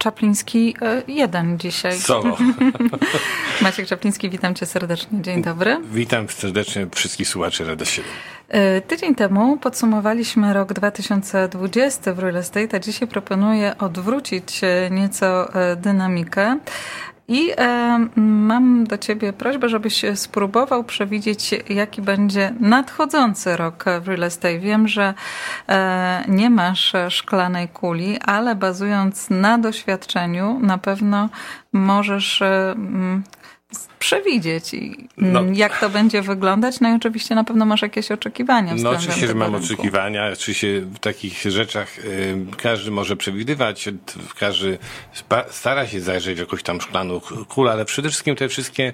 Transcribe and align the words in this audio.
Czapliński 0.00 0.74
e, 0.82 1.02
jeden 1.08 1.58
dzisiaj. 1.58 1.98
Solo. 1.98 2.36
Maciek 3.62 3.86
Czapliński, 3.86 4.30
witam 4.30 4.54
cię 4.54 4.66
serdecznie. 4.66 5.22
Dzień 5.22 5.42
dobry. 5.42 5.80
Witam 5.92 6.28
serdecznie 6.28 6.86
wszystkich 6.94 7.28
słuchaczy 7.28 7.64
Rada 7.64 7.84
7. 7.84 8.10
E, 8.48 8.80
tydzień 8.80 9.14
temu 9.14 9.56
podsumowaliśmy 9.56 10.54
rok 10.54 10.72
2020 10.72 12.14
w 12.14 12.18
real 12.18 12.36
estate, 12.36 12.76
a 12.76 12.80
dzisiaj 12.80 13.08
proponuję 13.08 13.78
odwrócić 13.78 14.60
nieco 14.90 15.48
dynamikę. 15.76 16.58
I 17.30 17.50
e, 17.56 18.06
mam 18.16 18.84
do 18.84 18.98
Ciebie 18.98 19.32
prośbę, 19.32 19.68
żebyś 19.68 20.04
spróbował 20.14 20.84
przewidzieć, 20.84 21.54
jaki 21.68 22.02
będzie 22.02 22.54
nadchodzący 22.60 23.56
rok 23.56 23.84
w 24.00 24.08
real 24.08 24.24
estate. 24.24 24.58
Wiem, 24.58 24.88
że 24.88 25.14
e, 25.68 26.24
nie 26.28 26.50
masz 26.50 26.92
szklanej 27.08 27.68
kuli, 27.68 28.18
ale 28.18 28.54
bazując 28.54 29.30
na 29.30 29.58
doświadczeniu, 29.58 30.60
na 30.62 30.78
pewno 30.78 31.28
możesz 31.72 32.42
e, 33.74 33.90
przewidzieć, 33.98 34.64
no. 35.16 35.42
jak 35.52 35.80
to 35.80 35.90
będzie 35.90 36.22
wyglądać. 36.22 36.80
No 36.80 36.92
i 36.92 36.96
oczywiście 36.96 37.34
na 37.34 37.44
pewno 37.44 37.64
masz 37.64 37.82
jakieś 37.82 38.10
oczekiwania. 38.10 38.74
No 38.76 38.90
oczywiście, 38.90 39.26
że 39.26 39.34
mam 39.34 39.54
rynku. 39.54 39.66
oczekiwania. 39.66 40.30
Oczywiście 40.32 40.80
w 40.80 40.98
takich 40.98 41.42
rzeczach 41.42 41.98
y, 41.98 42.46
każdy 42.62 42.90
może 42.90 43.16
przewidywać, 43.16 43.88
każdy 44.38 44.78
stara 45.50 45.86
się 45.86 46.00
zajrzeć 46.00 46.36
w 46.36 46.40
jakąś 46.40 46.62
tam 46.62 46.80
szklaną 46.80 47.20
kulę, 47.48 47.72
ale 47.72 47.84
przede 47.84 48.08
wszystkim 48.08 48.36
te 48.36 48.48
wszystkie 48.48 48.92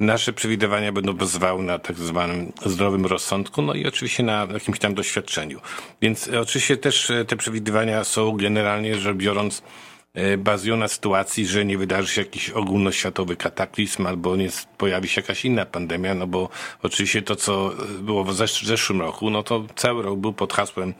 nasze 0.00 0.32
przewidywania 0.32 0.92
będą 0.92 1.12
bazowały 1.12 1.62
na 1.62 1.78
tak 1.78 1.96
zwanym 1.96 2.52
zdrowym 2.66 3.06
rozsądku, 3.06 3.62
no 3.62 3.74
i 3.74 3.86
oczywiście 3.86 4.22
na 4.22 4.46
jakimś 4.52 4.78
tam 4.78 4.94
doświadczeniu. 4.94 5.60
Więc 6.02 6.28
oczywiście 6.28 6.76
też 6.76 7.12
te 7.28 7.36
przewidywania 7.36 8.04
są 8.04 8.32
generalnie 8.36 8.98
rzecz 8.98 9.16
biorąc 9.16 9.62
E, 9.62 9.99
bazują 10.38 10.76
na 10.76 10.88
sytuacji, 10.88 11.46
że 11.46 11.64
nie 11.64 11.78
wydarzy 11.78 12.08
się 12.08 12.20
jakiś 12.20 12.50
ogólnoświatowy 12.50 13.36
kataklizm 13.36 14.06
albo 14.06 14.36
nie 14.36 14.48
pojawi 14.78 15.08
się 15.08 15.20
jakaś 15.20 15.44
inna 15.44 15.66
pandemia, 15.66 16.14
no 16.14 16.26
bo 16.26 16.48
oczywiście 16.82 17.22
to, 17.22 17.36
co 17.36 17.72
było 18.00 18.24
w 18.24 18.34
zeszłym 18.62 19.00
roku, 19.00 19.30
no 19.30 19.42
to 19.42 19.66
cały 19.76 20.02
rok 20.02 20.18
był 20.18 20.32
pod 20.32 20.52
hasłem 20.52 20.94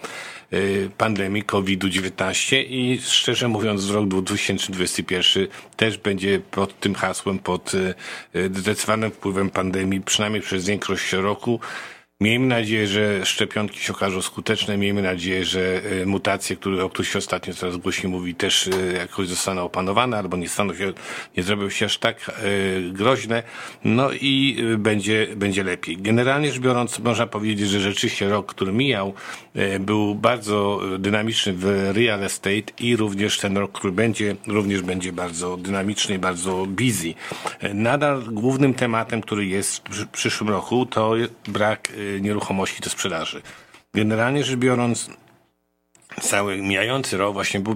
e, 0.51 0.59
pandemii 0.99 1.43
COVID-19 1.43 2.57
i 2.69 3.01
szczerze 3.03 3.49
mówiąc 3.49 3.91
rok 3.91 4.09
2021 4.09 5.47
też 5.77 5.99
będzie 5.99 6.41
pod 6.51 6.81
tym 6.81 6.95
hasłem, 6.95 7.39
pod 7.39 7.73
e, 8.35 8.49
zdecydowanym 8.55 9.11
wpływem 9.11 9.51
pandemii, 9.51 10.01
przynajmniej 10.01 10.43
przez 10.43 10.67
większość 10.67 11.13
roku. 11.13 11.61
Miejmy 12.23 12.47
nadzieję, 12.47 12.87
że 12.87 13.27
szczepionki 13.27 13.79
się 13.79 13.93
okażą 13.93 14.23
skuteczne. 14.23 14.77
Miejmy 14.77 15.03
nadzieję, 15.03 15.45
że 15.45 15.83
e, 16.03 16.07
mutacje, 16.07 16.57
które, 16.57 16.85
o 16.85 16.91
których 16.91 17.11
się 17.11 17.19
ostatnio 17.19 17.55
coraz 17.55 17.77
głośniej 17.77 18.13
mówi, 18.13 18.35
też 18.35 18.69
e, 18.69 18.93
jakoś 18.93 19.29
zostaną 19.29 19.63
opanowane 19.63 20.19
albo 20.19 20.37
nie 20.37 20.49
staną 20.49 20.75
się, 20.75 20.93
nie 21.37 21.43
zrobią 21.43 21.71
się 21.71 21.87
aż 21.87 21.99
tak 21.99 22.29
e, 22.29 22.33
groźne. 22.93 23.43
No 23.85 24.11
i 24.13 24.65
będzie, 24.79 25.27
będzie 25.37 25.65
lepiej. 25.65 25.97
Generalnie 25.97 26.53
rzecz 26.53 26.61
biorąc, 26.61 26.99
można 26.99 27.27
powiedzieć, 27.27 27.69
że 27.69 27.81
rzeczywiście 27.81 28.29
rok, 28.29 28.47
który 28.47 28.73
mijał, 28.73 29.15
był 29.81 30.15
bardzo 30.15 30.81
dynamiczny 30.99 31.53
w 31.53 31.91
real 31.95 32.25
estate 32.25 32.73
i 32.81 32.97
również 32.97 33.39
ten 33.39 33.57
rok, 33.57 33.73
który 33.73 33.93
będzie, 33.93 34.37
również 34.47 34.83
będzie 34.83 35.13
bardzo 35.13 35.57
dynamiczny 35.57 36.19
bardzo 36.19 36.67
busy. 36.69 37.15
Nadal 37.75 38.23
głównym 38.23 38.75
tematem, 38.75 39.21
który 39.21 39.47
jest 39.47 39.89
w 39.89 40.07
przyszłym 40.07 40.51
roku, 40.51 40.87
to 40.87 41.15
brak 41.49 41.93
nieruchomości 42.21 42.81
do 42.81 42.91
sprzedaży. 42.91 43.43
Generalnie 43.95 44.45
rzecz 44.45 44.57
biorąc, 44.57 45.11
cały 46.21 46.57
mijający 46.57 47.17
rok 47.17 47.33
właśnie 47.33 47.61
był 47.61 47.75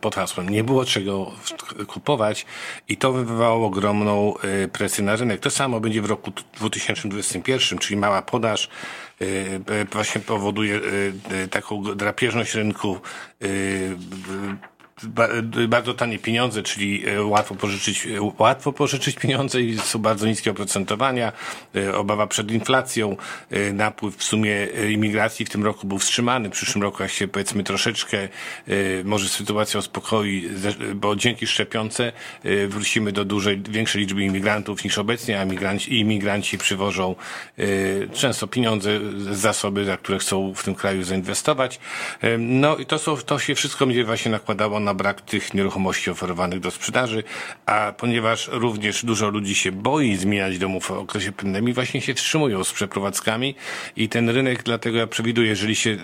pod 0.00 0.14
hasłem 0.14 0.48
nie 0.48 0.64
było 0.64 0.84
czego 0.84 1.32
kupować 1.86 2.46
i 2.88 2.96
to 2.96 3.12
wywołało 3.12 3.66
ogromną 3.66 4.34
y, 4.64 4.68
presję 4.68 5.04
na 5.04 5.16
rynek. 5.16 5.40
To 5.40 5.50
samo 5.50 5.80
będzie 5.80 6.02
w 6.02 6.04
roku 6.04 6.32
2021, 6.56 7.78
czyli 7.78 7.96
mała 7.96 8.22
podaż 8.22 8.68
y, 9.20 9.24
y, 9.24 9.84
właśnie 9.92 10.20
powoduje 10.20 10.80
taką 11.50 11.82
drapieżność 11.82 12.54
rynku 12.54 13.00
bardzo 15.68 15.94
tanie 15.94 16.18
pieniądze, 16.18 16.62
czyli 16.62 17.08
e, 17.08 17.24
łatwo 17.24 17.54
pożyczyć, 17.54 18.06
e, 18.06 18.32
łatwo 18.38 18.72
pożyczyć 18.72 19.16
pieniądze 19.16 19.60
i 19.60 19.78
są 19.78 19.98
bardzo 19.98 20.26
niskie 20.26 20.50
oprocentowania, 20.50 21.32
e, 21.76 21.96
obawa 21.96 22.26
przed 22.26 22.50
inflacją, 22.50 23.16
napływ 23.72 24.16
w 24.16 24.24
sumie 24.24 24.68
imigracji 24.90 25.46
w 25.46 25.50
tym 25.50 25.64
roku 25.64 25.86
był 25.86 25.98
wstrzymany, 25.98 26.48
w 26.48 26.52
przyszłym 26.52 26.82
roku 26.82 27.02
jak 27.02 27.12
się 27.12 27.28
powiedzmy 27.28 27.64
troszeczkę 27.64 28.28
może 29.04 29.28
sytuacja 29.28 29.80
uspokoi, 29.80 30.48
bo 30.94 31.16
dzięki 31.16 31.46
szczepionce 31.46 32.12
wrócimy 32.68 33.12
do 33.12 33.24
dużej, 33.24 33.62
większej 33.70 34.00
liczby 34.00 34.22
imigrantów 34.22 34.84
niż 34.84 34.98
obecnie, 34.98 35.40
a 35.40 35.44
imigranci, 35.44 36.00
imigranci 36.00 36.58
przywożą 36.58 37.14
często 38.12 38.46
pieniądze, 38.46 39.00
zasoby, 39.30 39.84
za 39.84 39.96
które 39.96 40.18
chcą 40.18 40.54
w 40.54 40.64
tym 40.64 40.74
kraju 40.74 41.02
zainwestować. 41.02 41.80
No 42.38 42.76
i 42.76 42.86
to, 42.86 42.98
są, 42.98 43.16
to 43.16 43.38
się 43.38 43.54
wszystko 43.54 43.86
będzie 43.86 44.04
właśnie 44.04 44.30
nakładało 44.30 44.80
na 44.80 44.87
na 44.88 44.94
brak 44.94 45.20
tych 45.20 45.54
nieruchomości 45.54 46.10
oferowanych 46.10 46.60
do 46.60 46.70
sprzedaży, 46.70 47.24
a 47.66 47.92
ponieważ 47.96 48.48
również 48.52 49.04
dużo 49.04 49.28
ludzi 49.28 49.54
się 49.54 49.72
boi 49.72 50.16
zmieniać 50.16 50.58
domów 50.58 50.84
w 50.84 50.90
okresie 50.90 51.32
pandemii, 51.32 51.74
właśnie 51.74 52.00
się 52.00 52.14
wstrzymują 52.14 52.64
z 52.64 52.72
przeprowadzkami 52.72 53.54
i 53.96 54.08
ten 54.08 54.28
rynek, 54.30 54.62
dlatego 54.62 54.98
ja 54.98 55.06
przewiduję, 55.06 55.48
jeżeli 55.48 55.76
się 55.76 55.90
e, 55.90 55.96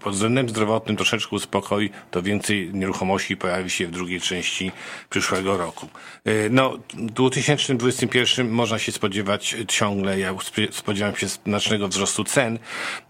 pod 0.00 0.14
względem 0.14 0.48
zdrowotnym 0.48 0.96
troszeczkę 0.96 1.36
uspokoi, 1.36 1.90
to 2.10 2.22
więcej 2.22 2.70
nieruchomości 2.72 3.36
pojawi 3.36 3.70
się 3.70 3.86
w 3.86 3.90
drugiej 3.90 4.20
części 4.20 4.72
przyszłego 5.10 5.56
roku. 5.56 5.88
E, 6.24 6.48
no, 6.50 6.78
w 6.94 7.10
2021 7.10 8.50
można 8.50 8.78
się 8.78 8.92
spodziewać 8.92 9.56
ciągle, 9.68 10.18
ja 10.18 10.34
spodziewam 10.70 11.16
się 11.16 11.26
znacznego 11.28 11.88
wzrostu 11.88 12.24
cen. 12.24 12.58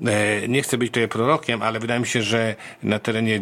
E, 0.07 0.49
nie 0.49 0.63
chcę 0.63 0.79
być 0.79 0.89
tutaj 0.91 1.09
prorokiem, 1.09 1.63
ale 1.63 1.81
wydaje 1.81 2.01
mi 2.01 2.07
się, 2.07 2.23
że 2.23 2.57
na 2.83 2.99
terenie 2.99 3.41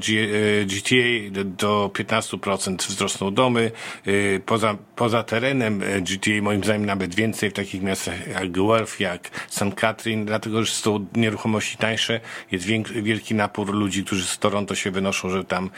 GTA 0.66 1.24
do 1.56 1.90
15% 1.94 2.76
wzrosną 2.76 3.34
domy. 3.34 3.70
Y, 4.06 4.40
poza, 4.46 4.76
poza 4.96 5.22
terenem 5.22 5.82
y, 5.82 6.02
GTA 6.02 6.42
moim 6.42 6.64
zdaniem 6.64 6.86
nawet 6.86 7.14
więcej 7.14 7.50
w 7.50 7.52
takich 7.52 7.82
miastach 7.82 8.26
jak 8.28 8.52
Guelph, 8.52 9.00
jak 9.00 9.46
St. 9.48 9.74
Catherine, 9.76 10.24
dlatego 10.24 10.64
że 10.64 10.72
są 10.72 11.06
nieruchomości 11.16 11.76
tańsze. 11.76 12.20
Jest 12.50 12.66
wielki 13.02 13.34
napór 13.34 13.74
ludzi, 13.74 14.04
którzy 14.04 14.26
z 14.26 14.38
Toronto 14.38 14.74
się 14.74 14.90
wynoszą, 14.90 15.30
żeby 15.30 15.44
tam 15.44 15.70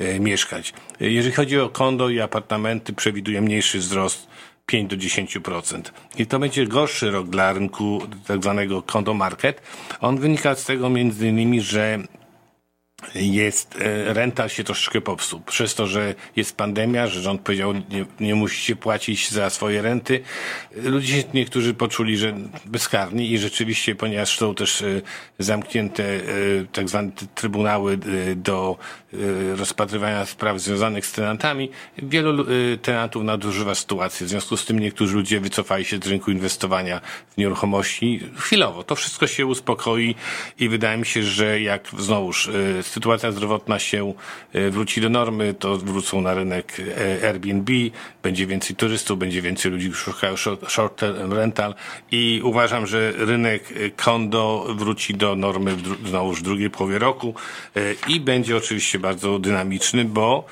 y, 0.00 0.20
mieszkać. 0.20 0.74
Jeżeli 1.00 1.34
chodzi 1.34 1.58
o 1.60 1.68
kondo 1.68 2.08
i 2.08 2.20
apartamenty, 2.20 2.92
przewiduję 2.92 3.40
mniejszy 3.40 3.78
wzrost 3.78 4.28
5 4.66 4.90
do 4.90 4.96
10%. 4.96 5.82
I 6.18 6.26
to 6.26 6.38
będzie 6.38 6.66
gorszy 6.66 7.10
rok 7.10 7.28
dla 7.28 7.52
rynku 7.52 8.02
tak 8.26 8.42
zwanego 8.42 8.82
condo 8.82 9.14
market. 9.14 9.62
On 10.00 10.18
wynika 10.18 10.54
z 10.54 10.64
tego 10.64 10.90
między 10.90 11.28
innymi, 11.28 11.60
że 11.60 11.98
jest, 13.14 13.76
e, 13.80 14.14
rental 14.14 14.48
się 14.48 14.64
troszeczkę 14.64 15.00
popsuł. 15.00 15.40
Przez 15.40 15.74
to, 15.74 15.86
że 15.86 16.14
jest 16.36 16.56
pandemia, 16.56 17.06
że 17.06 17.22
rząd 17.22 17.40
powiedział, 17.40 17.72
nie, 17.72 18.06
nie 18.20 18.34
musicie 18.34 18.76
płacić 18.76 19.30
za 19.30 19.50
swoje 19.50 19.82
renty. 19.82 20.20
Ludzie 20.76 21.24
niektórzy 21.34 21.74
poczuli, 21.74 22.16
że 22.16 22.34
bezkarni 22.64 23.32
i 23.32 23.38
rzeczywiście, 23.38 23.94
ponieważ 23.94 24.38
są 24.38 24.54
też 24.54 24.82
e, 24.82 25.00
zamknięte 25.38 26.04
e, 26.04 26.20
tak 26.72 26.88
zwane 26.88 27.10
trybunały 27.34 27.98
do 28.36 28.76
rozpatrywania 29.56 30.26
spraw 30.26 30.60
związanych 30.60 31.06
z 31.06 31.12
tenantami, 31.12 31.70
wielu 31.98 32.46
tenantów 32.82 33.24
nadużywa 33.24 33.74
sytuacji. 33.74 34.26
W 34.26 34.28
związku 34.28 34.56
z 34.56 34.64
tym 34.64 34.78
niektórzy 34.78 35.14
ludzie 35.14 35.40
wycofali 35.40 35.84
się 35.84 35.98
z 35.98 36.06
rynku 36.06 36.30
inwestowania 36.30 37.00
w 37.30 37.36
nieruchomości 37.36 38.20
chwilowo. 38.38 38.84
To 38.84 38.94
wszystko 38.94 39.26
się 39.26 39.46
uspokoi 39.46 40.14
i 40.58 40.68
wydaje 40.68 40.98
mi 40.98 41.06
się, 41.06 41.22
że 41.22 41.60
jak 41.60 41.88
znowuż 41.98 42.50
sytuacja 42.94 43.32
zdrowotna 43.32 43.78
się 43.78 44.14
e, 44.52 44.70
wróci 44.70 45.00
do 45.00 45.08
normy, 45.08 45.54
to 45.54 45.76
wrócą 45.76 46.20
na 46.20 46.34
rynek 46.34 46.76
e, 47.22 47.28
Airbnb, 47.28 47.72
będzie 48.22 48.46
więcej 48.46 48.76
turystów, 48.76 49.18
będzie 49.18 49.42
więcej 49.42 49.72
ludzi, 49.72 49.88
którzy 49.90 50.04
szukają 50.04 50.36
short 50.68 50.98
term 50.98 51.32
rental 51.32 51.74
i 52.10 52.40
uważam, 52.44 52.86
że 52.86 53.12
rynek 53.12 53.62
kondo 53.96 54.66
e, 54.70 54.74
wróci 54.74 55.14
do 55.14 55.36
normy 55.36 55.76
znowu 56.04 56.32
w 56.32 56.42
drugiej 56.42 56.70
połowie 56.70 56.98
roku 56.98 57.34
i 58.08 58.20
będzie 58.20 58.56
oczywiście 58.56 58.98
bardzo 58.98 59.38
dynamiczny, 59.38 60.04
bo 60.04 60.44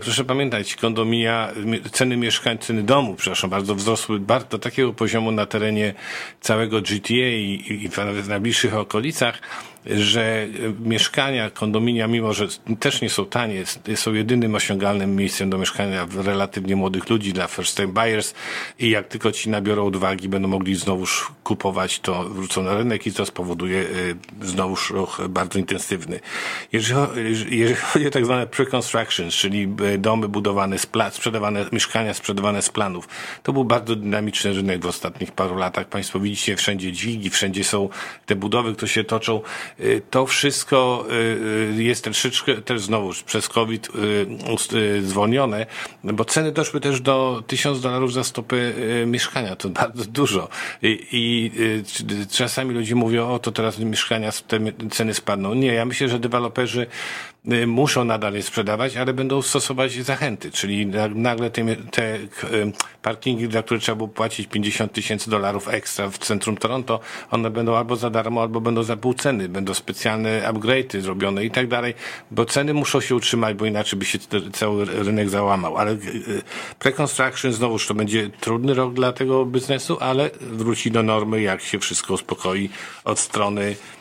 proszę 0.00 0.24
pamiętać, 0.24 0.76
kondomia, 0.76 1.52
ceny 1.92 2.16
mieszkań, 2.16 2.58
ceny 2.58 2.82
domu, 2.82 3.14
przepraszam, 3.14 3.50
bardzo 3.50 3.74
wzrosły 3.74 4.20
do 4.50 4.58
takiego 4.58 4.92
poziomu 4.92 5.30
na 5.30 5.46
terenie 5.46 5.94
całego 6.40 6.80
GTA 6.80 7.28
i, 7.28 7.82
i 7.84 7.88
w 8.22 8.28
najbliższych 8.28 8.74
okolicach, 8.74 9.40
że 9.96 10.46
mieszkania, 10.80 11.50
kondominia, 11.50 12.06
mimo 12.06 12.32
że 12.32 12.48
też 12.80 13.00
nie 13.00 13.10
są 13.10 13.26
tanie, 13.26 13.64
są 13.94 14.14
jedynym 14.14 14.54
osiągalnym 14.54 15.16
miejscem 15.16 15.50
do 15.50 15.58
mieszkania 15.58 16.06
relatywnie 16.16 16.76
młodych 16.76 17.10
ludzi 17.10 17.32
dla 17.32 17.46
first 17.46 17.76
time 17.76 17.88
buyers 17.88 18.34
i 18.78 18.90
jak 18.90 19.08
tylko 19.08 19.32
ci 19.32 19.50
nabiorą 19.50 19.86
odwagi, 19.86 20.28
będą 20.28 20.48
mogli 20.48 20.76
znowuż 20.76 21.32
kupować, 21.44 22.00
to 22.00 22.24
wrócą 22.24 22.62
na 22.62 22.74
rynek 22.74 23.06
i 23.06 23.12
to 23.12 23.26
spowoduje 23.26 23.84
znowuż 24.42 24.90
ruch 24.90 25.20
bardzo 25.28 25.58
intensywny. 25.58 26.20
Jeżeli, 26.72 27.74
chodzi 27.74 28.06
o 28.06 28.10
tak 28.10 28.24
zwane 28.24 28.46
pre-constructions, 28.46 29.30
czyli 29.30 29.68
domy 29.98 30.28
budowane 30.28 30.78
z 30.78 30.86
plan, 30.86 31.10
sprzedawane, 31.10 31.66
mieszkania 31.72 32.14
sprzedawane 32.14 32.62
z 32.62 32.70
planów, 32.70 33.08
to 33.42 33.52
był 33.52 33.64
bardzo 33.64 33.96
dynamiczny 33.96 34.52
rynek 34.52 34.82
w 34.82 34.86
ostatnich 34.86 35.32
paru 35.32 35.56
latach. 35.56 35.88
Państwo 35.88 36.20
widzicie 36.20 36.56
wszędzie 36.56 36.92
dźwigi, 36.92 37.30
wszędzie 37.30 37.64
są 37.64 37.88
te 38.26 38.36
budowy, 38.36 38.74
które 38.74 38.88
się 38.88 39.04
toczą. 39.04 39.40
Y, 39.80 40.02
to 40.10 40.26
wszystko 40.26 41.06
y, 41.10 41.78
y, 41.78 41.82
jest 41.82 42.04
troszeczkę 42.04 42.54
też 42.54 42.80
znowu 42.82 43.10
przez 43.26 43.48
COVID 43.48 43.88
zwolnione, 45.02 45.66
bo 46.04 46.24
ceny 46.24 46.52
doszły 46.52 46.80
też 46.80 47.00
do 47.00 47.42
1000 47.46 47.80
dolarów 47.80 48.12
za 48.12 48.24
stopę 48.24 48.56
mieszkania. 49.06 49.56
To 49.56 49.68
bardzo 49.68 50.04
dużo. 50.04 50.48
I, 50.82 51.06
i 51.12 51.50
czasami 52.30 52.74
ludzie 52.74 52.94
mówią, 52.94 53.28
o 53.28 53.38
to 53.38 53.52
teraz 53.52 53.78
mieszkania, 53.78 54.32
te 54.32 54.60
ceny 54.90 55.14
spadną. 55.14 55.54
Nie, 55.54 55.74
ja 55.74 55.84
myślę, 55.84 56.08
że 56.08 56.18
deweloperzy 56.18 56.86
muszą 57.66 58.04
nadal 58.04 58.34
je 58.34 58.42
sprzedawać, 58.42 58.96
ale 58.96 59.12
będą 59.12 59.42
stosować 59.42 59.92
zachęty, 59.92 60.50
czyli 60.50 60.86
nagle 61.14 61.50
te, 61.50 61.76
te 61.76 62.14
y, 62.16 62.28
parkingi, 63.02 63.52
za 63.52 63.62
które 63.62 63.80
trzeba 63.80 63.96
było 63.96 64.08
płacić 64.08 64.46
50 64.46 64.92
tysięcy 64.92 65.30
dolarów 65.30 65.68
ekstra 65.68 66.10
w 66.10 66.18
centrum 66.18 66.56
Toronto, 66.56 67.00
one 67.30 67.50
będą 67.50 67.76
albo 67.76 67.96
za 67.96 68.10
darmo, 68.10 68.42
albo 68.42 68.60
będą 68.60 68.82
za 68.82 68.96
pół 68.96 69.14
ceny, 69.14 69.48
będą 69.48 69.74
specjalne 69.74 70.42
upgrade'y 70.52 71.00
zrobione 71.00 71.44
i 71.44 71.50
tak 71.50 71.68
dalej, 71.68 71.94
bo 72.30 72.44
ceny 72.44 72.74
muszą 72.74 73.00
się 73.00 73.14
utrzymać, 73.14 73.56
bo 73.56 73.66
inaczej 73.66 73.98
by 73.98 74.04
się 74.04 74.18
cały 74.52 74.84
rynek 74.84 75.30
załamał, 75.30 75.76
ale 75.76 75.92
y, 75.92 76.42
pre-construction 76.78 77.52
znowuż 77.52 77.86
to 77.86 77.94
będzie 77.94 78.30
trudny 78.40 78.74
rok 78.74 78.94
dla 78.94 79.12
tego 79.12 79.46
biznesu, 79.46 79.96
ale 80.00 80.30
wróci 80.40 80.90
do 80.90 81.02
normy, 81.02 81.42
jak 81.42 81.60
się 81.60 81.78
wszystko 81.78 82.14
uspokoi 82.14 82.70
od 83.04 83.18
strony 83.18 83.68
Y, 83.70 83.97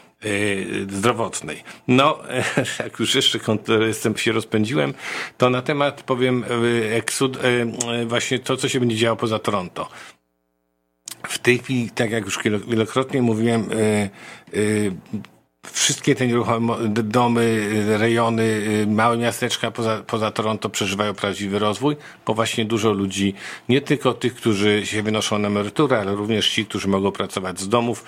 zdrowotnej. 0.90 1.64
No, 1.88 2.20
jak 2.84 3.00
już 3.00 3.16
jeszcze 3.16 3.40
jestem 3.88 4.18
się 4.18 4.32
rozpędziłem, 4.32 4.94
to 5.38 5.50
na 5.50 5.62
temat 5.62 6.04
powiem 6.04 6.46
eksud, 6.92 7.38
y, 7.46 8.06
właśnie 8.06 8.40
to, 8.40 8.58
co 8.58 8.70
się 8.70 8.80
będzie 8.80 8.96
działo 8.96 9.16
poza 9.16 9.40
Toronto. 9.40 9.90
W 11.28 11.40
tej 11.40 11.60
chwili, 11.60 11.90
tak 11.90 12.12
jak 12.12 12.26
już 12.26 12.40
wielokrotnie 12.68 13.22
mówiłem, 13.22 13.70
wszystkie 15.72 16.16
te 16.16 16.28
nieruchome 16.28 16.76
domy, 16.90 17.70
rejony, 17.98 18.62
małe 18.88 19.18
miasteczka 19.18 19.72
poza, 19.72 20.04
poza 20.08 20.32
Toronto 20.32 20.70
przeżywają 20.70 21.14
prawdziwy 21.14 21.60
rozwój, 21.60 21.96
bo 22.26 22.34
właśnie 22.34 22.66
dużo 22.66 22.92
ludzi, 22.92 23.34
nie 23.70 23.82
tylko 23.82 24.14
tych, 24.14 24.36
którzy 24.36 24.86
się 24.86 25.04
wynoszą 25.04 25.40
na 25.40 25.48
emeryturę, 25.48 26.00
ale 26.00 26.16
również 26.16 26.50
ci, 26.50 26.66
którzy 26.66 26.88
mogą 26.88 27.12
pracować 27.12 27.60
z 27.60 27.70
domów, 27.70 28.04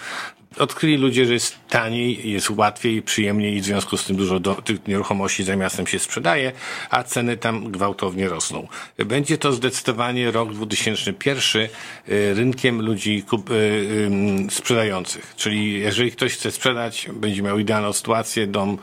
odkryli 0.57 0.97
ludzie, 0.97 1.25
że 1.25 1.33
jest 1.33 1.55
taniej, 1.69 2.31
jest 2.31 2.49
łatwiej, 2.49 3.01
przyjemniej 3.01 3.57
i 3.57 3.61
w 3.61 3.65
związku 3.65 3.97
z 3.97 4.05
tym 4.05 4.15
dużo 4.15 4.39
do, 4.39 4.55
tych 4.55 4.87
nieruchomości 4.87 5.43
za 5.43 5.55
miastem 5.55 5.87
się 5.87 5.99
sprzedaje, 5.99 6.51
a 6.89 7.03
ceny 7.03 7.37
tam 7.37 7.71
gwałtownie 7.71 8.29
rosną. 8.29 8.67
Będzie 8.97 9.37
to 9.37 9.51
zdecydowanie 9.53 10.31
rok 10.31 10.53
2001 10.53 11.61
y, 11.61 11.69
rynkiem 12.33 12.81
ludzi 12.81 13.23
kup, 13.23 13.49
y, 13.49 13.53
y, 13.53 14.51
sprzedających. 14.51 15.33
Czyli 15.35 15.79
jeżeli 15.79 16.11
ktoś 16.11 16.33
chce 16.33 16.51
sprzedać, 16.51 17.07
będzie 17.13 17.41
miał 17.41 17.59
idealną 17.59 17.93
sytuację, 17.93 18.47
dom 18.47 18.77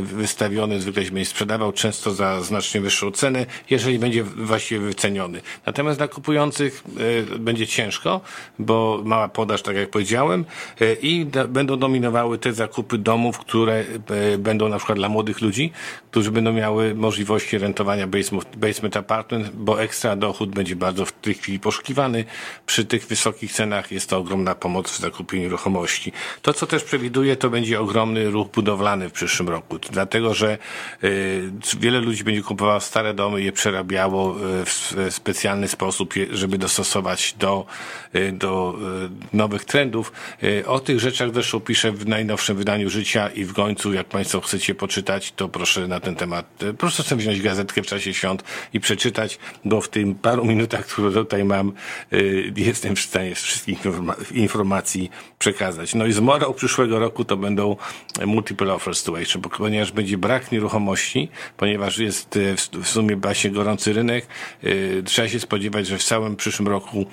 wystawiony 0.00 0.80
zwykle 0.80 1.02
będzie 1.02 1.30
sprzedawał 1.30 1.72
często 1.72 2.14
za 2.14 2.42
znacznie 2.42 2.80
wyższą 2.80 3.10
cenę, 3.10 3.46
jeżeli 3.70 3.98
będzie 3.98 4.22
właściwie 4.22 4.80
wyceniony. 4.80 5.40
Natomiast 5.66 5.98
dla 5.98 6.08
kupujących 6.08 6.84
będzie 7.38 7.66
ciężko, 7.66 8.20
bo 8.58 9.00
mała 9.04 9.28
podaż, 9.28 9.62
tak 9.62 9.76
jak 9.76 9.90
powiedziałem, 9.90 10.44
i 11.02 11.11
i 11.12 11.26
będą 11.48 11.76
dominowały 11.76 12.38
te 12.38 12.52
zakupy 12.52 12.98
domów, 12.98 13.38
które 13.38 13.84
e, 14.34 14.38
będą 14.38 14.68
na 14.68 14.76
przykład 14.76 14.98
dla 14.98 15.08
młodych 15.08 15.40
ludzi, 15.40 15.72
którzy 16.10 16.30
będą 16.30 16.52
miały 16.52 16.94
możliwości 16.94 17.58
rentowania 17.58 18.06
basement, 18.06 18.56
basement 18.56 18.96
apartment, 18.96 19.50
bo 19.54 19.82
ekstra 19.82 20.16
dochód 20.16 20.50
będzie 20.50 20.76
bardzo 20.76 21.06
w 21.06 21.12
tej 21.12 21.34
chwili 21.34 21.60
poszukiwany. 21.60 22.24
Przy 22.66 22.84
tych 22.84 23.06
wysokich 23.06 23.52
cenach 23.52 23.92
jest 23.92 24.10
to 24.10 24.18
ogromna 24.18 24.54
pomoc 24.54 24.90
w 24.90 24.98
zakupie 25.00 25.40
nieruchomości. 25.40 26.12
To, 26.42 26.52
co 26.52 26.66
też 26.66 26.84
przewiduję, 26.84 27.36
to 27.36 27.50
będzie 27.50 27.80
ogromny 27.80 28.30
ruch 28.30 28.48
budowlany 28.48 29.08
w 29.08 29.12
przyszłym 29.12 29.48
roku, 29.48 29.78
dlatego, 29.78 30.34
że 30.34 30.58
y, 31.04 31.52
wiele 31.80 32.00
ludzi 32.00 32.24
będzie 32.24 32.42
kupowało 32.42 32.80
stare 32.80 33.14
domy, 33.14 33.42
je 33.42 33.52
przerabiało 33.52 34.30
e, 34.30 34.64
w 34.64 34.94
specjalny 35.10 35.68
sposób, 35.68 36.14
żeby 36.30 36.58
dostosować 36.58 37.34
do, 37.38 37.66
do 38.32 38.74
nowych 39.32 39.64
trendów. 39.64 40.12
O 40.66 40.80
tych 40.80 41.00
rzeczach 41.02 41.34
zresztą 41.34 41.60
piszę 41.60 41.92
w 41.92 42.06
najnowszym 42.06 42.56
wydaniu 42.56 42.90
Życia 42.90 43.28
i 43.28 43.44
w 43.44 43.52
końcu, 43.52 43.92
jak 43.92 44.06
Państwo 44.06 44.40
chcecie 44.40 44.74
poczytać, 44.74 45.32
to 45.32 45.48
proszę 45.48 45.88
na 45.88 46.00
ten 46.00 46.14
temat, 46.14 46.62
e, 46.62 46.74
proszę 46.74 47.02
sobie 47.02 47.22
wziąć 47.22 47.42
gazetkę 47.42 47.82
w 47.82 47.86
czasie 47.86 48.14
świąt 48.14 48.44
i 48.72 48.80
przeczytać, 48.80 49.38
bo 49.64 49.80
w 49.80 49.88
tym 49.88 50.14
paru 50.14 50.44
minutach, 50.44 50.86
które 50.86 51.12
tutaj 51.12 51.44
mam, 51.44 51.72
e, 52.12 52.16
jestem 52.56 52.96
w 52.96 53.00
stanie 53.00 53.34
wszystkich 53.34 53.78
informacji 54.34 55.10
przekazać. 55.42 55.94
No 55.94 56.06
i 56.06 56.12
z 56.12 56.20
morał 56.20 56.54
przyszłego 56.54 56.98
roku 56.98 57.24
to 57.24 57.36
będą 57.36 57.76
multiple 58.26 58.74
offer 58.74 58.94
situation, 58.94 59.42
ponieważ 59.42 59.92
będzie 59.92 60.18
brak 60.18 60.52
nieruchomości, 60.52 61.28
ponieważ 61.56 61.98
jest 61.98 62.36
e, 62.36 62.56
w 62.82 62.88
sumie 62.88 63.16
właśnie 63.16 63.50
gorący 63.50 63.92
rynek, 63.92 64.26
trzeba 65.04 65.28
się 65.28 65.40
spodziewać, 65.40 65.86
że 65.86 65.98
w 65.98 66.04
całym 66.04 66.36
przyszłym 66.36 66.68
roku 66.68 67.06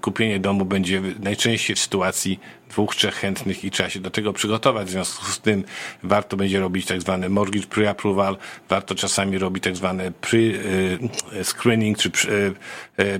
kupienie 0.00 0.38
domu 0.38 0.64
będzie 0.64 1.02
najczęściej 1.20 1.76
w 1.76 1.78
sytuacji 1.78 2.40
dwóch, 2.70 2.96
trzech 2.96 3.14
chętnych 3.14 3.64
i 3.64 3.70
trzeba 3.70 3.90
się 3.90 4.00
do 4.00 4.10
tego 4.10 4.32
przygotować. 4.32 4.88
W 4.88 4.90
związku 4.90 5.26
z 5.26 5.40
tym 5.40 5.64
warto 6.02 6.36
będzie 6.36 6.60
robić 6.60 6.86
tak 6.86 7.00
zwany 7.00 7.28
mortgage 7.28 7.66
pre-approval, 7.66 8.36
warto 8.68 8.94
czasami 8.94 9.38
robić 9.38 9.64
tak 9.64 9.76
zwany 9.76 10.12
pre-screening 10.20 11.96
czy 11.96 12.10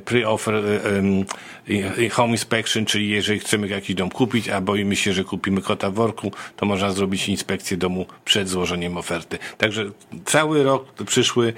pre-offer 0.04 0.62
home 2.10 2.32
inspection, 2.32 2.86
czyli 2.86 3.08
jeżeli 3.08 3.38
chcemy 3.38 3.68
jakiś 3.68 3.94
dom 3.94 4.10
kupić, 4.10 4.27
a 4.54 4.60
boimy 4.60 4.96
się, 4.96 5.12
że 5.12 5.24
kupimy 5.24 5.62
kota 5.62 5.90
w 5.90 5.94
worku, 5.94 6.32
to 6.56 6.66
można 6.66 6.90
zrobić 6.90 7.28
inspekcję 7.28 7.76
domu 7.76 8.06
przed 8.24 8.48
złożeniem 8.48 8.96
oferty. 8.96 9.38
Także 9.58 9.90
cały 10.24 10.62
rok 10.62 10.92
przyszły 11.06 11.52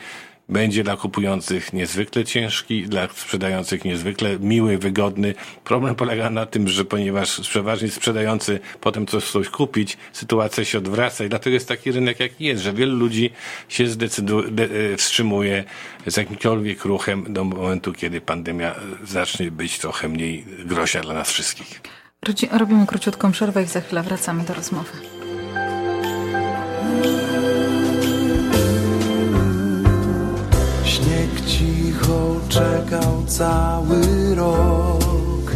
będzie 0.50 0.84
dla 0.84 0.96
kupujących 0.96 1.72
niezwykle 1.72 2.24
ciężki, 2.24 2.82
dla 2.82 3.08
sprzedających 3.08 3.84
niezwykle 3.84 4.38
miły, 4.38 4.78
wygodny. 4.78 5.34
Problem 5.64 5.94
polega 5.94 6.30
na 6.30 6.46
tym, 6.46 6.68
że 6.68 6.84
ponieważ 6.84 7.40
przeważnie 7.40 7.88
sprzedający 7.88 8.60
potem 8.80 9.06
coś 9.06 9.24
coś 9.24 9.48
kupić, 9.48 9.96
sytuacja 10.12 10.64
się 10.64 10.78
odwraca 10.78 11.24
i 11.24 11.28
dlatego 11.28 11.54
jest 11.54 11.68
taki 11.68 11.92
rynek, 11.92 12.20
jaki 12.20 12.44
jest, 12.44 12.62
że 12.62 12.72
wielu 12.72 12.96
ludzi 12.96 13.30
się 13.68 13.86
zdecyduje, 13.86 14.48
e, 14.92 14.96
wstrzymuje 14.96 15.64
z 16.06 16.16
jakimkolwiek 16.16 16.84
ruchem 16.84 17.32
do 17.32 17.44
momentu, 17.44 17.92
kiedy 17.92 18.20
pandemia 18.20 18.74
zacznie 19.04 19.50
być 19.50 19.78
trochę 19.78 20.08
mniej 20.08 20.44
groźna 20.64 21.00
dla 21.00 21.14
nas 21.14 21.30
wszystkich. 21.30 21.80
Robimy 22.52 22.86
króciutką 22.86 23.32
przerwę 23.32 23.62
i 23.62 23.66
za 23.66 23.80
chwilę 23.80 24.02
wracamy 24.02 24.44
do 24.44 24.54
rozmowy. 24.54 24.92
czekał 32.50 33.22
cały 33.26 34.34
rok, 34.34 35.52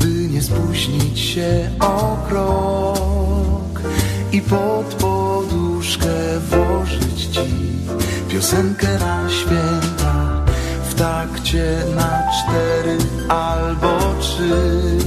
by 0.00 0.06
nie 0.06 0.42
spóźnić 0.42 1.20
się 1.20 1.70
o 1.80 2.16
krok 2.28 3.80
i 4.32 4.40
pod 4.42 4.86
poduszkę 4.94 6.40
włożyć 6.40 7.26
ci 7.26 7.40
piosenkę 8.28 8.98
na 8.98 9.30
święta 9.30 10.44
w 10.90 10.94
takcie 10.94 11.76
na 11.96 12.22
cztery 12.32 12.98
albo 13.28 13.98
trzy. 14.20 14.98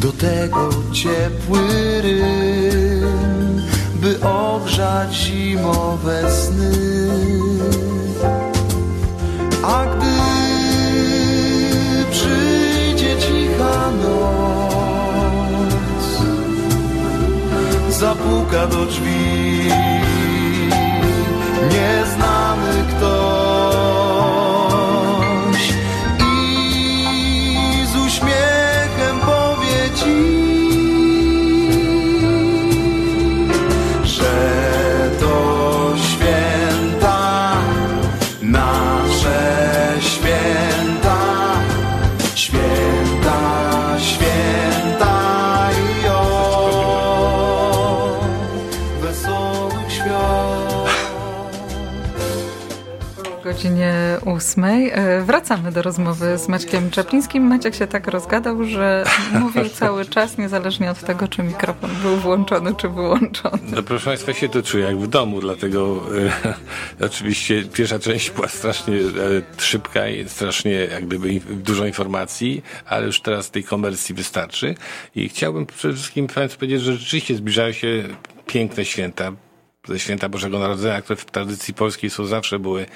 Do 0.00 0.12
tego 0.12 0.68
ciepły 0.92 1.60
rym, 2.02 3.62
by 3.94 4.20
ogrzać 4.28 5.14
zimowe 5.14 6.32
sny. 6.32 6.72
A 9.62 9.86
gdy 9.86 10.06
przyjdzie 12.10 13.16
cicha 13.18 13.90
noc, 14.02 16.04
zapuka 17.90 18.66
do 18.66 18.86
drzwi, 18.86 19.68
godzinie 53.60 53.94
ósmej. 54.24 54.90
E, 54.94 55.22
Wracamy 55.22 55.72
do 55.72 55.82
rozmowy 55.82 56.38
z 56.38 56.48
Maćkiem 56.48 56.90
Czaplińskim. 56.90 57.42
Maciek 57.42 57.74
się 57.74 57.86
tak 57.86 58.06
rozgadał, 58.08 58.64
że 58.64 59.04
mówił 59.40 59.68
cały 59.68 60.04
czas, 60.04 60.38
niezależnie 60.38 60.90
od 60.90 61.00
tego, 61.00 61.28
czy 61.28 61.42
mikrofon 61.42 61.90
był 62.02 62.16
włączony, 62.16 62.74
czy 62.74 62.88
wyłączony. 62.88 63.58
No 63.72 63.82
proszę 63.82 64.04
Państwa, 64.04 64.32
się 64.32 64.48
to 64.48 64.62
czuję 64.62 64.84
jak 64.84 64.98
w 64.98 65.06
domu, 65.06 65.40
dlatego 65.40 66.00
e, 66.48 66.54
oczywiście 67.06 67.62
pierwsza 67.64 67.98
część 67.98 68.30
była 68.30 68.48
strasznie 68.48 68.94
e, 68.94 69.60
szybka 69.62 70.08
i 70.08 70.28
strasznie 70.28 70.72
jak 70.72 71.06
gdyby 71.06 71.40
dużo 71.50 71.86
informacji, 71.86 72.62
ale 72.86 73.06
już 73.06 73.20
teraz 73.20 73.50
tej 73.50 73.64
komercji 73.64 74.14
wystarczy 74.14 74.74
i 75.14 75.28
chciałbym 75.28 75.66
przede 75.66 75.94
wszystkim 75.94 76.26
Państwu 76.26 76.58
powiedzieć, 76.60 76.82
że 76.82 76.96
rzeczywiście 76.96 77.34
zbliżają 77.34 77.72
się 77.72 78.04
piękne 78.46 78.84
święta, 78.84 79.32
ze 79.88 79.98
święta 79.98 80.28
Bożego 80.28 80.58
Narodzenia, 80.58 81.02
które 81.02 81.16
w 81.16 81.24
tradycji 81.24 81.74
polskiej 81.74 82.10
są 82.10 82.26
zawsze 82.26 82.58
były 82.58 82.86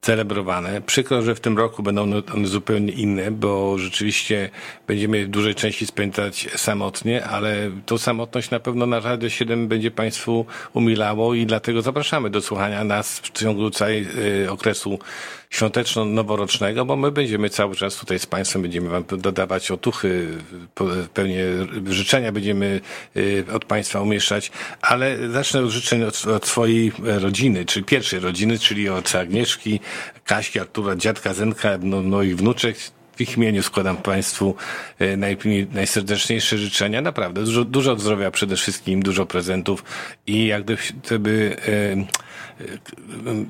celebrowane. 0.00 0.80
Przykro, 0.80 1.22
że 1.22 1.34
w 1.34 1.40
tym 1.40 1.58
roku 1.58 1.82
będą 1.82 2.02
one 2.02 2.22
zupełnie 2.44 2.92
inne, 2.92 3.30
bo 3.30 3.78
rzeczywiście 3.78 4.50
będziemy 4.86 5.26
w 5.26 5.28
dużej 5.28 5.54
części 5.54 5.86
spędzać 5.86 6.48
samotnie, 6.56 7.24
ale 7.24 7.70
tą 7.86 7.98
samotność 7.98 8.50
na 8.50 8.60
pewno 8.60 8.86
na 8.86 9.00
Radio 9.00 9.28
7 9.28 9.68
będzie 9.68 9.90
Państwu 9.90 10.46
umilało 10.74 11.34
i 11.34 11.46
dlatego 11.46 11.82
zapraszamy 11.82 12.30
do 12.30 12.40
słuchania 12.40 12.84
nas 12.84 13.18
w 13.18 13.30
ciągu 13.30 13.70
całej 13.70 14.06
y, 14.44 14.50
okresu 14.50 14.98
świąteczno-noworocznego, 15.50 16.84
bo 16.84 16.96
my 16.96 17.10
będziemy 17.10 17.50
cały 17.50 17.76
czas 17.76 17.96
tutaj 17.96 18.18
z 18.18 18.26
Państwem, 18.26 18.62
będziemy 18.62 18.88
Wam 18.88 19.04
dodawać 19.18 19.70
otuchy, 19.70 20.28
pewnie 21.14 21.44
życzenia 21.86 22.32
będziemy 22.32 22.80
y, 23.16 23.44
od 23.52 23.64
Państwa 23.64 24.00
umieszczać, 24.00 24.50
ale 24.80 25.30
zacznę 25.30 25.60
od 25.60 25.70
życzeń 25.70 26.02
od, 26.02 26.26
od 26.26 26.46
swojej 26.46 26.92
rodziny, 27.02 27.64
czyli 27.64 27.84
pierwszej 27.84 28.20
rodziny, 28.20 28.58
czyli 28.58 28.88
od 28.88 29.14
Agnieszki, 29.14 29.80
Kaśki, 30.24 30.60
Artura, 30.60 30.96
dziadka 30.96 31.34
Zenka, 31.34 31.78
no, 31.82 32.02
no 32.02 32.22
i 32.22 32.34
wnuczek. 32.34 32.76
W 33.18 33.20
ich 33.20 33.36
imieniu 33.36 33.62
składam 33.62 33.96
Państwu 33.96 34.54
e, 34.98 35.16
naj, 35.16 35.36
najserdeczniejsze 35.72 36.58
życzenia. 36.58 37.00
Naprawdę, 37.00 37.44
dużo, 37.44 37.64
dużo 37.64 37.98
zdrowia 37.98 38.30
przede 38.30 38.56
wszystkim, 38.56 39.02
dużo 39.02 39.26
prezentów 39.26 39.84
i 40.26 40.46
jak 40.46 40.64
gdyby 41.04 41.56
e, 41.68 41.72
e, 41.72 42.78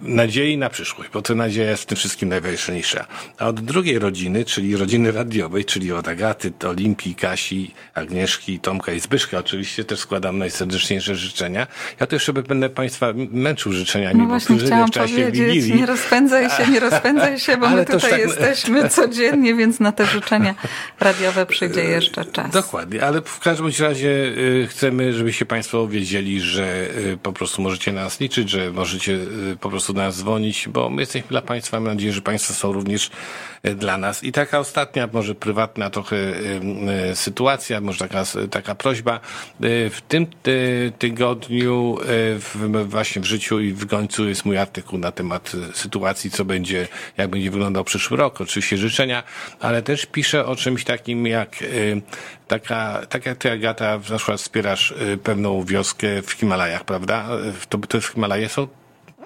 nadziei 0.02 0.58
na 0.58 0.70
przyszłość, 0.70 1.10
bo 1.12 1.22
to 1.22 1.34
nadzieja 1.34 1.70
jest 1.70 1.82
w 1.82 1.86
tym 1.86 1.96
wszystkim 1.96 2.28
najważniejsza. 2.28 3.06
A 3.38 3.48
od 3.48 3.60
drugiej 3.60 3.98
rodziny, 3.98 4.44
czyli 4.44 4.76
rodziny 4.76 5.12
radiowej, 5.12 5.64
czyli 5.64 5.92
od 5.92 6.08
Agaty, 6.08 6.52
Olimpii, 6.68 7.14
Kasi, 7.14 7.70
Agnieszki, 7.94 8.60
Tomka 8.60 8.92
i 8.92 9.00
Zbyszka 9.00 9.38
oczywiście 9.38 9.84
też 9.84 9.98
składam 9.98 10.38
najserdeczniejsze 10.38 11.16
życzenia. 11.16 11.66
Ja 12.00 12.06
to 12.06 12.16
jeszcze 12.16 12.32
będę 12.32 12.68
Państwa 12.70 13.12
męczył 13.30 13.72
życzeniami, 13.72 14.18
No 14.18 14.24
bo 14.24 14.28
właśnie 14.28 14.58
chciałam 14.58 14.88
w 14.88 14.90
czasie 14.90 15.14
powiedzieć, 15.14 15.40
Wigilii. 15.40 15.74
nie 15.74 15.86
rozpędzaj 15.86 16.50
się, 16.50 16.66
nie 16.72 16.80
rozpędzaj 16.80 17.38
się, 17.38 17.56
bo 17.56 17.68
my 17.68 17.86
tutaj 17.86 18.10
tak- 18.10 18.20
jesteśmy 18.20 18.88
codziennie, 18.88 19.54
więc 19.58 19.80
na 19.80 19.92
te 19.92 20.06
życzenia 20.06 20.54
radiowe 21.00 21.46
przyjdzie 21.46 21.84
jeszcze 21.84 22.24
czas. 22.24 22.50
Dokładnie, 22.50 23.02
ale 23.04 23.22
w 23.22 23.40
każdym 23.40 23.70
razie 23.78 24.08
y, 24.08 24.66
chcemy, 24.70 25.12
żebyście 25.12 25.46
Państwo 25.46 25.88
wiedzieli, 25.88 26.40
że 26.40 26.88
y, 26.96 27.18
po 27.22 27.32
prostu 27.32 27.62
możecie 27.62 27.92
na 27.92 28.04
nas 28.04 28.20
liczyć, 28.20 28.50
że 28.50 28.70
możecie 28.70 29.18
po 29.60 29.70
prostu 29.70 29.92
do 29.92 30.00
nas 30.00 30.16
dzwonić, 30.16 30.68
bo 30.68 30.90
my 30.90 31.02
jesteśmy 31.02 31.28
dla 31.28 31.42
Państwa. 31.42 31.80
Mam 31.80 31.94
nadzieję, 31.94 32.12
że 32.12 32.22
Państwo 32.22 32.54
są 32.54 32.72
również 32.72 33.10
dla 33.62 33.96
nas. 33.96 34.24
I 34.24 34.32
taka 34.32 34.58
ostatnia, 34.58 35.08
może 35.12 35.34
prywatna 35.34 35.90
trochę 35.90 36.16
sytuacja, 37.14 37.80
może 37.80 37.98
taka, 37.98 38.24
taka 38.50 38.74
prośba. 38.74 39.20
W 39.60 39.98
tym 40.08 40.26
tygodniu 40.98 41.98
w, 42.38 42.84
właśnie 42.88 43.22
w 43.22 43.24
życiu 43.24 43.60
i 43.60 43.72
w 43.72 43.86
końcu 43.86 44.28
jest 44.28 44.44
mój 44.44 44.58
artykuł 44.58 44.98
na 44.98 45.12
temat 45.12 45.52
sytuacji, 45.74 46.30
co 46.30 46.44
będzie, 46.44 46.88
jak 47.16 47.30
będzie 47.30 47.50
wyglądał 47.50 47.84
przyszły 47.84 48.16
rok. 48.16 48.40
Oczywiście 48.40 48.76
życzenia, 48.76 49.22
ale 49.60 49.82
też 49.82 50.06
piszę 50.06 50.46
o 50.46 50.56
czymś 50.56 50.84
takim 50.84 51.26
jak 51.26 51.62
y, 51.62 52.02
taka, 52.48 53.06
tak 53.08 53.26
jak 53.26 53.38
ty 53.38 53.50
Agata 53.50 54.00
na 54.10 54.16
przykład 54.16 54.40
wspierasz 54.40 54.90
y, 54.90 55.18
pewną 55.18 55.64
wioskę 55.64 56.22
w 56.22 56.32
Himalajach, 56.32 56.84
prawda? 56.84 57.28
Y, 57.64 57.66
To, 57.68 57.78
to 57.78 58.00
w 58.00 58.06
Himalaje 58.06 58.48
są? 58.48 58.68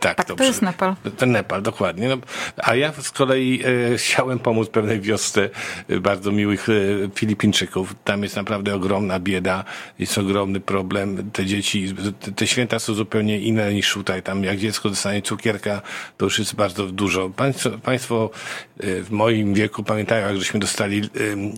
Tak, 0.02 0.16
Tak, 0.16 0.36
to 0.36 0.44
jest 0.44 0.62
Nepal. 0.62 0.96
Ten 1.16 1.32
Nepal, 1.32 1.62
dokładnie. 1.62 2.08
No, 2.08 2.16
a 2.56 2.74
ja 2.74 2.92
z 2.92 3.10
kolei 3.10 3.62
e, 3.64 3.98
chciałem 3.98 4.38
pomóc 4.38 4.68
pewnej 4.68 5.00
wiosce 5.00 5.50
e, 5.88 6.00
bardzo 6.00 6.32
miłych 6.32 6.68
e, 6.68 6.72
Filipińczyków. 7.14 7.94
Tam 8.04 8.22
jest 8.22 8.36
naprawdę 8.36 8.74
ogromna 8.74 9.20
bieda, 9.20 9.64
jest 9.98 10.18
ogromny 10.18 10.60
problem. 10.60 11.30
Te 11.30 11.46
dzieci, 11.46 11.94
te, 12.36 12.46
święta 12.46 12.78
są 12.78 12.94
zupełnie 12.94 13.40
inne 13.40 13.74
niż 13.74 13.92
tutaj. 13.92 14.22
Tam 14.22 14.44
jak 14.44 14.58
dziecko 14.58 14.88
dostanie 14.90 15.22
cukierka, 15.22 15.82
to 16.16 16.24
już 16.24 16.38
jest 16.38 16.54
bardzo 16.54 16.86
dużo. 16.86 17.30
Państwo, 17.30 17.70
państwo 17.70 18.30
e, 18.80 19.02
w 19.02 19.10
moim 19.10 19.54
wieku 19.54 19.82
pamiętają, 19.84 20.26
jak 20.26 20.36
żeśmy 20.36 20.60
dostali 20.60 21.00
e, 21.00 21.08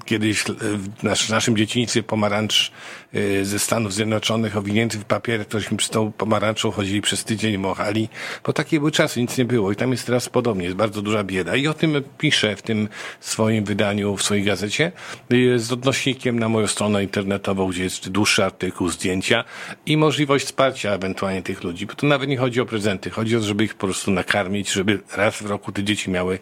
kiedyś 0.05 0.43
w 0.43 1.03
nasz, 1.03 1.29
naszym 1.29 1.57
dzieciństwie 1.57 2.03
pomarańcz 2.03 2.73
e, 3.15 3.45
ze 3.45 3.59
Stanów 3.59 3.95
Zjednoczonych 3.95 4.57
owinięty 4.57 4.99
w 4.99 5.05
papier, 5.05 5.47
tośmy 5.47 5.77
przez 5.77 5.91
tą 5.91 6.13
pomarańczą 6.13 6.71
chodzili 6.71 7.01
przez 7.01 7.25
tydzień, 7.25 7.59
machali, 7.59 8.09
bo 8.45 8.53
takie 8.53 8.79
były 8.79 8.91
czasy, 8.91 9.21
nic 9.21 9.39
nie 9.39 9.45
było 9.45 9.73
i 9.73 9.77
tam 9.77 9.91
jest 9.91 10.07
teraz 10.07 10.29
podobnie, 10.29 10.65
jest 10.65 10.77
bardzo 10.77 11.03
duża 11.03 11.25
bieda. 11.25 11.57
I 11.57 11.67
o 11.67 11.75
tym 11.75 12.03
piszę 12.19 12.57
w 12.57 12.63
tym 12.63 12.89
swoim 13.21 13.65
wydaniu, 13.65 14.17
w 14.17 14.23
swojej 14.23 14.45
gazecie. 14.45 14.93
Y, 15.33 15.59
z 15.59 15.73
odnośnikiem 15.73 16.39
na 16.39 16.49
moją 16.49 16.67
stronę 16.67 17.03
internetową, 17.03 17.69
gdzie 17.69 17.85
jest 17.85 18.09
dłuższy 18.09 18.45
artykuł, 18.45 18.89
zdjęcia 18.89 19.45
i 19.87 19.97
możliwość 19.97 20.45
wsparcia 20.45 20.91
ewentualnie 20.91 21.43
tych 21.43 21.63
ludzi, 21.63 21.87
bo 21.87 21.95
to 21.95 22.07
nawet 22.07 22.29
nie 22.29 22.37
chodzi 22.37 22.61
o 22.61 22.67
prezenty, 22.67 23.11
chodzi 23.11 23.37
o 23.37 23.41
to, 23.41 23.47
żeby 23.47 23.65
ich 23.65 23.75
po 23.75 23.87
prostu 23.87 24.11
nakarmić, 24.11 24.73
żeby 24.73 25.01
raz 25.17 25.43
w 25.43 25.47
roku 25.47 25.73
te 25.73 25.85
dzieci 25.85 26.11
miały 26.11 26.39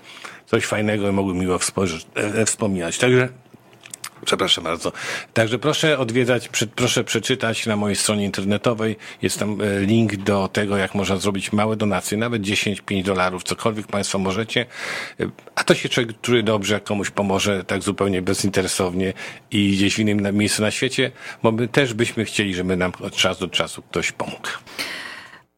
coś 0.46 0.64
fajnego 0.64 1.08
i 1.08 1.12
mogły 1.12 1.34
miło 1.34 1.58
wspo- 1.58 2.04
e, 2.14 2.46
wspominać. 2.46 2.98
Także 2.98 3.28
Przepraszam 4.24 4.64
bardzo. 4.64 4.92
Także 5.34 5.58
proszę 5.58 5.98
odwiedzać, 5.98 6.48
proszę 6.76 7.04
przeczytać 7.04 7.66
na 7.66 7.76
mojej 7.76 7.96
stronie 7.96 8.24
internetowej. 8.24 8.96
Jest 9.22 9.38
tam 9.38 9.60
e, 9.60 9.80
link 9.80 10.16
do 10.16 10.48
tego, 10.48 10.76
jak 10.76 10.94
można 10.94 11.16
zrobić 11.16 11.52
małe 11.52 11.76
donacje, 11.76 12.18
nawet 12.18 12.42
10-5 12.42 13.04
dolarów, 13.04 13.42
cokolwiek 13.42 13.86
Państwo 13.86 14.18
możecie. 14.18 14.66
E, 15.20 15.24
A 15.54 15.64
to 15.64 15.74
się 15.74 15.88
człowiek 15.88 16.20
czuje 16.20 16.42
dobrze, 16.42 16.80
komuś 16.80 17.10
pomoże 17.10 17.64
tak 17.64 17.82
zupełnie 17.82 18.22
bezinteresownie 18.22 19.12
i 19.50 19.72
gdzieś 19.72 19.94
w 19.94 19.98
innym 19.98 20.36
miejscu 20.36 20.62
na 20.62 20.70
świecie, 20.70 21.10
bo 21.42 21.52
my 21.52 21.68
też 21.68 21.94
byśmy 21.94 22.24
chcieli, 22.24 22.54
żeby 22.54 22.76
nam 22.76 22.92
od 23.00 23.16
czasu 23.16 23.46
do 23.46 23.54
czasu 23.54 23.82
ktoś 23.82 24.12
pomógł. 24.12 24.48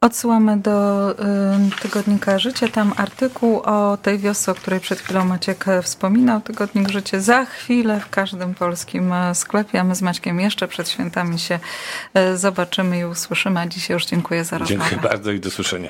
Odsyłamy 0.04 0.56
do 0.56 1.10
y, 1.10 1.80
tygodnika 1.82 2.38
Życie. 2.38 2.68
Tam 2.68 2.92
artykuł 2.96 3.60
o 3.60 3.98
tej 4.02 4.18
wiosce, 4.18 4.52
o 4.52 4.54
której 4.54 4.80
przed 4.80 5.00
chwilą 5.00 5.24
Maciek 5.24 5.68
e, 5.68 5.82
wspominał. 5.82 6.40
Tygodnik 6.40 6.88
Życie 6.88 7.20
za 7.20 7.44
chwilę 7.44 8.00
w 8.00 8.10
każdym 8.10 8.54
polskim 8.54 9.12
e, 9.12 9.34
sklepie. 9.34 9.80
A 9.80 9.84
my 9.84 9.94
z 9.94 10.02
Maćkiem 10.02 10.40
jeszcze 10.40 10.68
przed 10.68 10.88
świętami 10.88 11.38
się 11.38 11.58
e, 12.14 12.36
zobaczymy 12.36 12.98
i 12.98 13.04
usłyszymy. 13.04 13.60
A 13.60 13.66
dzisiaj 13.66 13.94
już 13.94 14.06
dziękuję 14.06 14.44
za 14.44 14.58
rozmowę. 14.58 14.90
Dziękuję 14.90 15.10
bardzo 15.10 15.32
i 15.32 15.40
do 15.40 15.50
słyszenia. 15.50 15.88